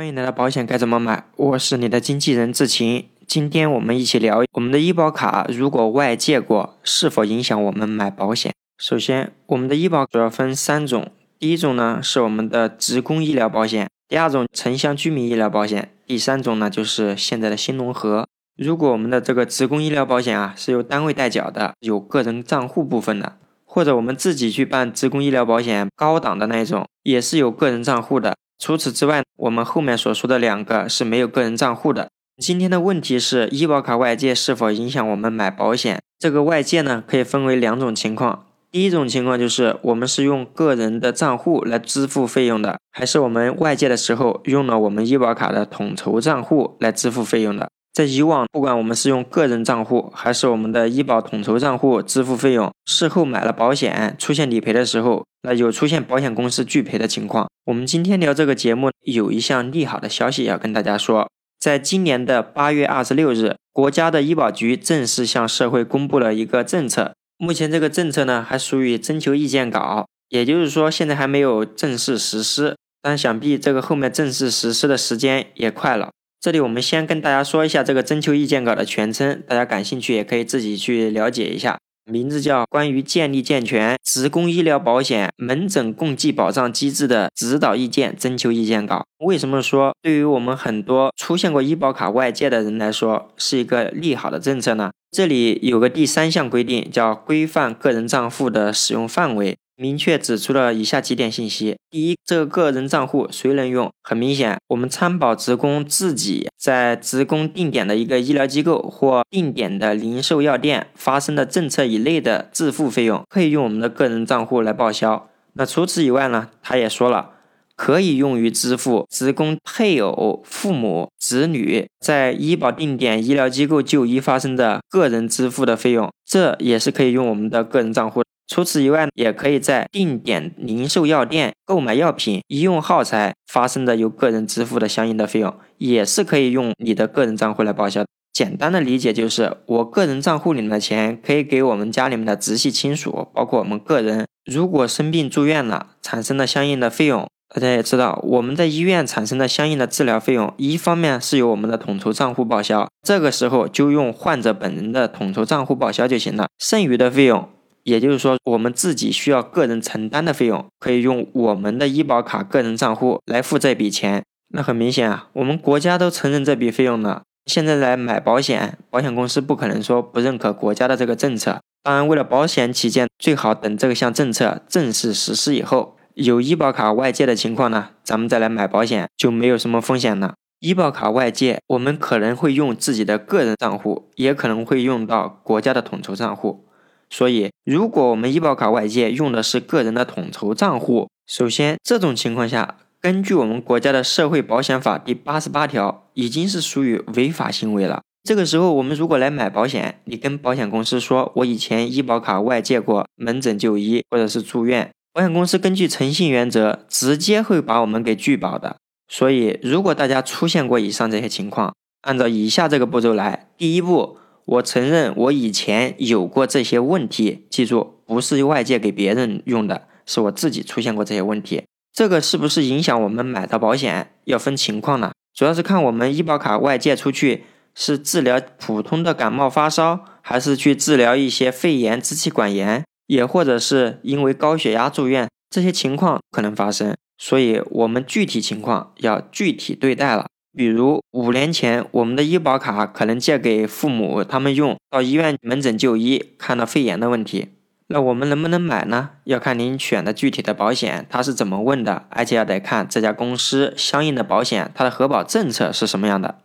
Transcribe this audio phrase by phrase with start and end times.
[0.00, 3.04] 欢迎来到保险该怎么买，我是你的经纪人志晴。
[3.26, 8.54] 今天我们一起聊我们的医保卡如果外借过，是否影响我们买保险？
[8.78, 18.26] 首先，我们的医保主要分三种，第一种呢是我们的职工医疗保险，第二种城乡居民医疗保险，第三种呢就是现在的新农合。
[18.56, 23.36] 如果我们的这个职工医疗保险啊是由单位代缴的，有个人账户部分的，
[23.72, 28.34] 或者我们自己去办职工医疗保险，高档的那种也是有个人账户的。
[28.58, 32.08] 除此之外，我们后面所说的两个是没有个人账户的。
[32.42, 36.02] 今天的问题是，医保卡外借是否影响我们买保险？
[36.18, 38.46] 这个外借呢，可以分为两种情况。
[38.72, 47.70] 第一种情况就是我们是用个人的账户来支付费用的，还是我们外借的时候用了我们医保卡的统筹账户来支付费用的？
[47.92, 57.48] 在以往，不管我们是用个人账户还是我们的医保统筹账户支付费用，事后买了保险出现理赔的时候，那有出现保险公司拒赔的情况。
[57.66, 67.12] 我们今天聊这个节目，有一项利好的消息要跟大家说，在今年的八月二十六日，国家的医保局正式向社会公布了一个政策。
[67.38, 76.10] 目前这个政策呢，还属于征求意见稿，也就是说现在还没有正式实施，但想必这个后面正式实施的时间也快了。
[76.42, 81.76] 这里我们先跟大家说一下这个征求意见稿的全称，大家感兴趣也可以自己去了解一下。
[82.10, 89.04] 名字叫《关于建立健全职工医疗保险门诊共济保障机制的指导意见征求意见稿》。
[89.26, 94.90] 为什么说对于我们很多出现过医保卡外借的人来说是一个利好的政策呢？
[95.10, 99.58] 这里有个第三项规定，叫规范个人账户的使用范围。
[99.80, 103.90] 明确指出了以下几点信息：第一，这个个人账户谁能用？
[104.02, 115.30] 很明显，我们参保职工自己在职工定点的一个医疗机构或定点的零售药店发生的政策以内的自付费用，可以用我们的个人账户来报销。
[115.54, 116.50] 那除此以外呢？
[116.62, 117.30] 他也说了，
[117.74, 128.20] 可以用于支付职工配偶、父母、子女在医保定点医疗机构就医发生的个人支付的费用，这也是可以用我们的个人账户。
[128.52, 138.04] 除此以外，也可以在定点零售药店购买药品、医用耗材发生的由个人支付的相应的费用，也是可以用你的个人账户来报销。
[138.32, 157.48] 简单的理解就是，我个人账户里面的钱可以给我们家里面的直系亲属，包括我们个人，如果生病住院了，产生的相应的费用，大家也知道，我们在医院产生的相应的治疗费用，一方面是由我们的统筹账户报销，这个时候就用患者本人的统筹账户报销就行了，剩余的费用。
[157.84, 164.22] 也就是说，我们自己需要个人承担的费用，可以用我们的医保卡个人账户来付这笔钱。
[164.52, 167.22] 那很明显啊，我们国家都承认这笔费用了。
[167.46, 171.60] 现在来买保险，保险公司不可能说不认可国家的这个政策。
[171.82, 180.34] 当然，为了保险起见，最好等这项政策正式实施以后，有医保卡外借的情况呢，咱们再来买保险就没有什么风险了。
[180.60, 186.66] 医保卡外借，我们可能会用自己的个人账户，也可能会用到国家的统筹账户。
[187.10, 198.02] 所以，如果我们医保卡外借用的是个人的统筹账户，首先这种情况下，根据我们国家的社会保险法第八十八条，已经是属于违法行为了。
[198.22, 208.76] 这个时候，我们如果来买保险，你跟保险公司说，我以前医保卡外借过门诊就医或者是住院，保险公司根据诚信原则，直接会把我们给拒保的。
[209.08, 214.18] 所以，如果大家出现过以上这些情况，按照以下这个步骤来，第一步。
[214.50, 221.62] 我承认我以前有过这些问题，记住不是外借给别人用的，是我自己出现过这些问题。
[221.92, 224.10] 这个是不是影响我们买的保险？
[224.24, 227.44] 要分情况呢，主要是看我们医保卡外借出去
[227.76, 240.26] 是治疗普通的感冒发烧，还是去治疗一些肺炎、支气管炎，也或者是因为高血压住院，这些情况可能发生，所以我们具体情况要具体对待了。
[240.52, 247.50] 比如五年前，我们的医保卡可能借给父母他们用，到医院门诊就医，看到肺炎的问题，
[247.86, 249.10] 那我们能不能买呢？
[249.24, 256.40] 要看您选的具体的保险，它是怎么问的，而且要得看这家公司相应的保险，它的核保政策是什么样的。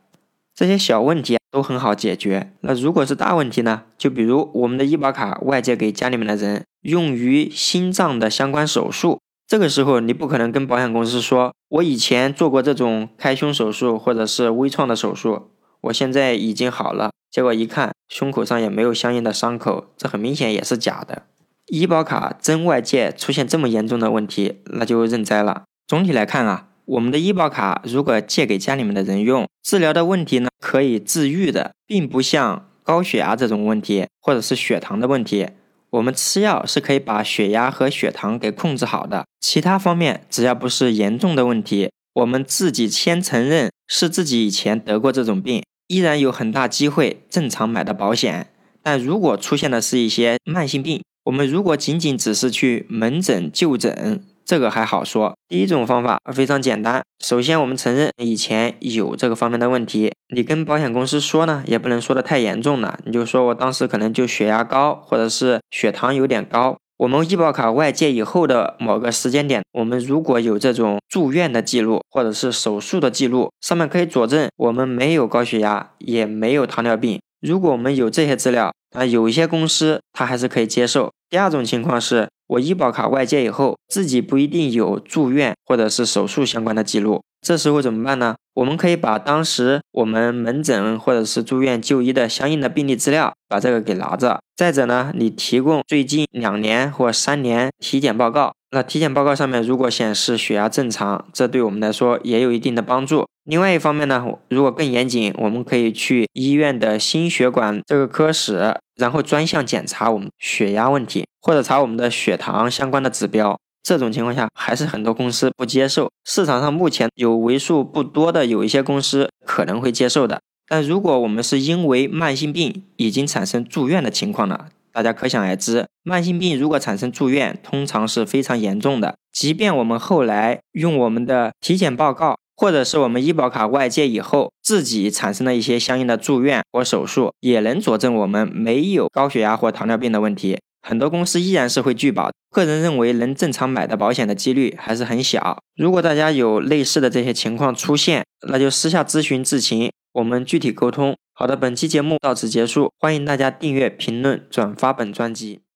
[0.54, 2.54] 这些小问题都很好解决。
[2.62, 3.84] 那如果是大问题呢？
[3.98, 9.20] 就比如我们的医保卡外借给家里面的人，用于心脏的相关手术。
[9.48, 15.52] 这个时候，你不可能跟保险公司说，我以前做过这种开胸手术或者是微创的手术，
[15.82, 17.12] 我现在已经好了。
[17.30, 21.24] 结果一看，胸口上也没有相应的伤口，这很明显也是假的。
[21.68, 25.64] 医保卡真外借出现这么严重的问题，那就认栽了。
[25.88, 35.50] 总体来看啊，我们的医保卡如果借给家里面的人用，治疗的问题呢可以治愈的，并不像高血压这种问题，或者是血糖的问题。
[35.96, 48.48] 我们吃药是可以把血压和血糖给控制好的，其他方面只要不是严重的问题，我们自己先承认是自己以前得过这种病，依然有很大机会正常买的保险。
[48.84, 55.36] 但如果出现的是一些慢性病，我们如果仅仅只是去门诊就诊，这个还好说。
[55.48, 66.78] 第一种方法非常简单，首先我们承认以前有这个方面的问题，你跟保险公司说呢，也不能说的太严重了，你就说我当时可能就血压高，或者是血糖有点高。
[66.98, 77.20] 我们医保卡外借以后的某个时间点，我们如果有这种住院的记录，或者是手术的记录，上面可以佐证我们没有高血压，也没有糖尿病。
[77.42, 81.12] 如果我们有这些资料，啊，有一些公司它还是可以接受。
[81.30, 88.36] 第二种情况是我医保卡外借以后，自己不一定有住院或者是手术相关的记录，这时候怎么办呢？
[88.54, 94.40] 我们可以把当时我们门诊或者是住院就医的相应的病历资料，把这个给拿着。
[94.56, 98.54] 再者呢，你提供最近两年或三年体检报告。
[98.76, 103.26] 那体检报告上面如果显示血压正常，这对我们来说也有一定的帮助。
[103.46, 113.58] 另外一方面呢，如果更严谨，我们可以去医院的心血管这个科室，然后专项检查我们血压问题，或者查我们的血糖相关的指标。
[113.82, 116.12] 这种情况下，还是很多公司不接受。
[116.26, 120.42] 市场上目前有为数不多的有一些公司可能会接受的。
[120.68, 124.66] 但如果我们是因为慢性病已经产生住院的情况呢？
[124.96, 129.18] 大家可想而知，慢性病如果产生住院，通常是非常严重的。
[129.34, 132.38] 即便我们后来用我们的体检报告。
[132.58, 140.58] 或者是我们医保卡外借以后，自己产生了一些相应的住院或手术，也能佐证我们没有高血压或糖尿病的问题。
[140.82, 142.32] 很多公司依然是会拒保。
[142.50, 145.58] 个人认为，能正常买的保险的几率还是很小。
[145.76, 151.18] 如果大家有类似的这些情况出现，那就私下咨询智勤，我们具体沟通。
[151.38, 155.65] 好的，本期节目到此结束，欢迎大家订阅、评论、转发本专辑。